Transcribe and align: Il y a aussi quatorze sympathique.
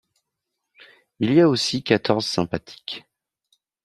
Il 1.19 1.31
y 1.31 1.41
a 1.41 1.47
aussi 1.47 1.83
quatorze 1.83 2.25
sympathique. 2.25 3.05